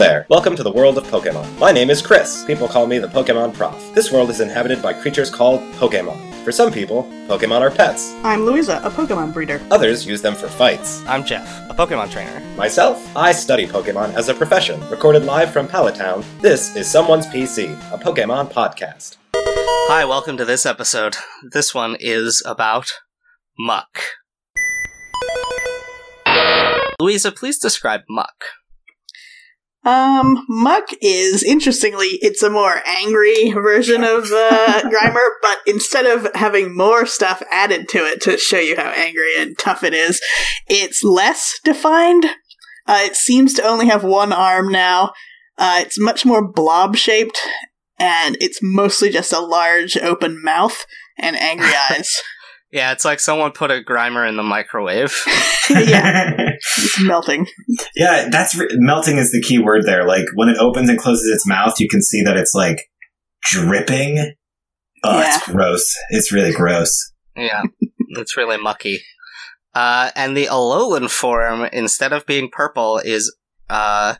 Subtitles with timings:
[0.00, 1.58] Welcome to the world of Pokemon.
[1.58, 2.42] My name is Chris.
[2.46, 3.94] People call me the Pokemon Prof.
[3.94, 6.42] This world is inhabited by creatures called Pokemon.
[6.42, 8.14] For some people, Pokemon are pets.
[8.24, 9.60] I'm Louisa, a Pokemon breeder.
[9.70, 11.04] Others use them for fights.
[11.06, 12.40] I'm Jeff, a Pokemon trainer.
[12.56, 14.80] Myself, I study Pokemon as a profession.
[14.88, 19.18] Recorded live from Pallet Town, this is Someone's PC, a Pokemon podcast.
[19.34, 21.18] Hi, welcome to this episode.
[21.42, 22.90] This one is about
[23.58, 24.00] Muk.
[26.98, 28.32] Louisa, please describe Muk.
[29.82, 36.28] Um, Muk is, interestingly, it's a more angry version of uh, Grimer, but instead of
[36.34, 40.20] having more stuff added to it to show you how angry and tough it is,
[40.68, 42.26] it's less defined.
[42.86, 45.12] Uh, it seems to only have one arm now.
[45.56, 47.40] Uh, it's much more blob shaped,
[47.98, 50.84] and it's mostly just a large open mouth
[51.18, 52.20] and angry eyes.
[52.72, 55.12] Yeah, it's like someone put a Grimer in the microwave.
[55.70, 57.46] yeah, it's melting.
[57.96, 60.06] Yeah, that's re- melting is the key word there.
[60.06, 62.88] Like when it opens and closes its mouth, you can see that it's like
[63.42, 64.34] dripping.
[65.02, 65.96] Oh, it's gross.
[66.10, 67.12] It's really gross.
[67.34, 67.62] Yeah,
[68.10, 69.00] it's really mucky.
[69.74, 73.34] Uh, and the Alolan form, instead of being purple, is
[73.68, 74.14] uh,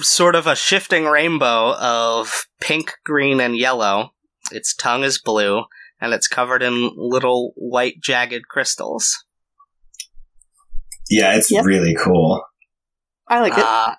[0.00, 4.10] sort of a shifting rainbow of pink, green, and yellow.
[4.52, 5.64] Its tongue is blue
[6.00, 9.24] and it's covered in little white jagged crystals.
[11.08, 11.64] Yeah, it's Yep.
[11.64, 12.42] really cool.
[13.28, 13.64] I like it.
[13.64, 13.94] Uh,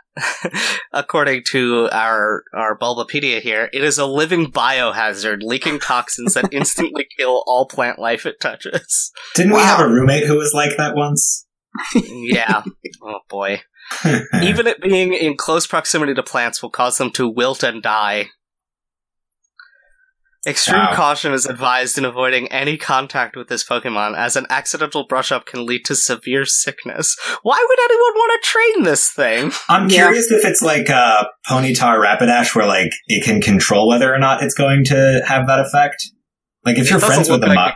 [0.94, 7.08] according to our our Bulbapedia here, it is a living biohazard, leaking toxins that instantly
[7.18, 9.12] kill all plant life it touches.
[9.36, 11.46] Didn't we have a roommate who was like that once?
[11.94, 12.64] Yeah.
[13.04, 13.62] oh boy.
[14.42, 18.28] Even it being in close proximity to plants will cause them to wilt and die.
[20.46, 20.94] Extreme Wow.
[20.96, 25.46] caution is advised in avoiding any contact with this Pokemon, as an accidental brush up
[25.46, 27.18] can lead to severe sickness.
[27.44, 29.52] Why would anyone want to train this thing?
[29.68, 30.04] I'm Yeah.
[30.06, 34.42] curious if it's like uh, Ponyta Rapidash, where like it can control whether or not
[34.44, 36.06] it's going to have that effect.
[36.64, 37.76] Like if It you're friends with look the like Muk,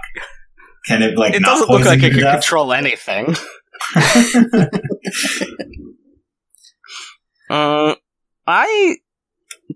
[0.88, 2.34] can it like it not doesn't look like it to can death?
[2.41, 3.35] control anything.
[7.50, 7.96] Uh,
[8.47, 8.96] I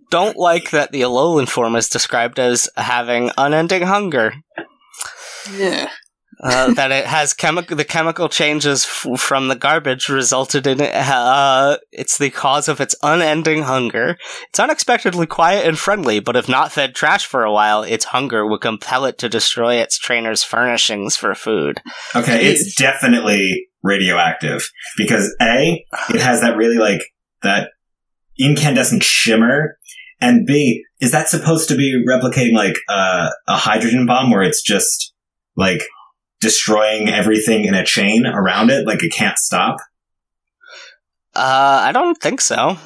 [0.09, 4.33] don't like that the Alolan form is described as having unending hunger.
[5.57, 5.89] yeah.
[6.43, 10.93] Uh, that it has chemical the chemical changes f- from the garbage resulted in it.
[10.93, 14.17] Uh, it's the cause of its unending hunger.
[14.49, 18.45] It's unexpectedly quiet and friendly, but if not fed trash for a while, its hunger
[18.45, 21.79] would compel it to destroy its trainer's furnishings for food.
[22.13, 27.01] Okay, it's definitely radioactive because A, it has that really like
[27.43, 27.69] that
[28.39, 29.77] incandescent shimmer,
[30.21, 34.61] and B, is that supposed to be replicating like uh, a hydrogen bomb where it's
[34.61, 35.13] just
[35.55, 35.81] like
[36.39, 39.77] destroying everything in a chain around it, like it can't stop?
[41.35, 42.77] Uh, I don't think so.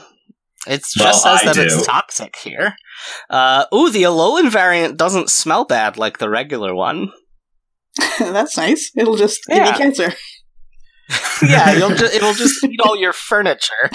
[0.68, 1.62] It just Well, says I that do.
[1.62, 2.76] it's toxic here.
[3.30, 7.12] Uh, ooh, the Alolan variant doesn't smell bad like the regular one.
[8.20, 8.92] That's nice.
[8.96, 9.66] It'll just Yeah.
[9.66, 10.14] give you cancer.
[11.48, 13.90] yeah, you'll ju- it'll just eat all your furniture.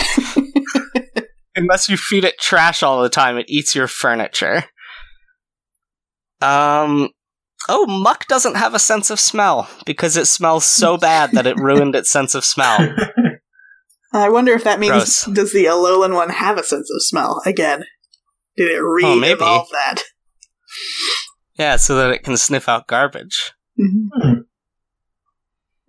[1.56, 4.64] Unless you feed it trash all the time, it eats your furniture.
[6.40, 7.10] Um.
[7.66, 11.56] Oh, Muk doesn't have a sense of smell because it smells so bad that it
[11.56, 12.94] ruined its sense of smell.
[14.12, 15.24] I wonder if that means Gross.
[15.24, 17.84] does the Alolan one have a sense of smell again?
[18.56, 20.02] Did it Oh, re-evolve that?
[21.58, 23.52] Yeah, so that it can sniff out garbage.
[23.80, 24.44] Mhm.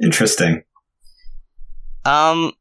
[0.02, 0.64] Interesting.
[2.06, 2.54] Um,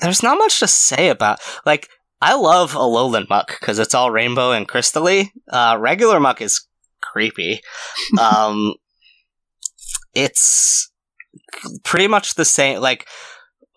[0.00, 1.88] there's not much to say about like
[2.20, 5.28] I love Alolan Muk because it's all rainbow and crystally.
[5.50, 6.66] Uh, regular Muk is
[7.02, 7.60] creepy.
[8.18, 8.74] Um,
[10.14, 10.90] it's
[11.82, 12.80] pretty much the same.
[12.80, 13.06] Like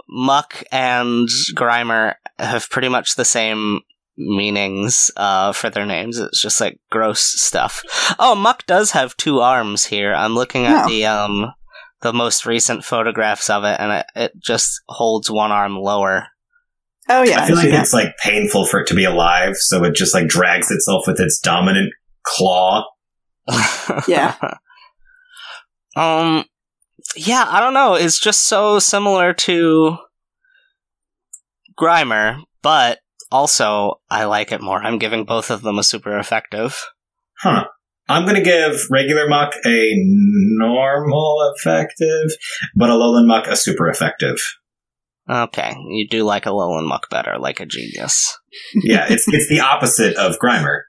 [0.09, 3.81] Muk and Grimer have pretty much the same
[4.17, 6.18] meanings uh, for their names.
[6.19, 7.83] It's just like gross stuff.
[8.19, 10.13] Oh, Muk does have two arms here.
[10.13, 10.89] I'm looking at Oh.
[10.89, 11.53] the um
[12.01, 16.27] the most recent photographs of it, and it, it just holds one arm lower.
[17.09, 17.81] Oh yeah, I feel I like see that.
[17.83, 21.19] it's like painful for it to be alive, so it just like drags itself with
[21.19, 21.91] its dominant
[22.23, 22.85] claw.
[24.07, 24.35] Yeah.
[25.95, 26.45] um.
[27.15, 27.94] Yeah, I don't know.
[27.94, 29.97] It's just so similar to
[31.79, 33.00] Grimer, but
[33.31, 34.83] also I like it more.
[34.83, 36.83] I'm giving both of them a super effective.
[37.39, 37.67] Huh.
[38.09, 42.38] I'm gonna give regular Muk a normal effective,
[42.75, 44.38] but a Alolan Muk a super effective.
[45.30, 48.38] Okay, you do like a Alolan Muk better, like a genius.
[48.74, 50.81] Yeah, it's it's the opposite of Grimer.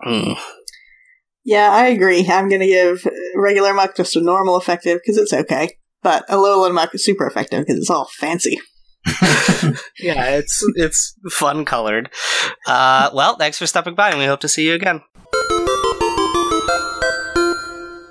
[0.00, 0.32] Hmm.
[1.44, 2.26] Yeah, I agree.
[2.28, 5.70] I'm gonna give regular Muk just a normal effective because it's okay,
[6.02, 8.58] but a Alolan Muk is super effective because it's all fancy.
[10.00, 12.10] yeah, it's it's fun colored.
[12.66, 15.02] Uh, well, thanks for stopping by, and we hope to see you again.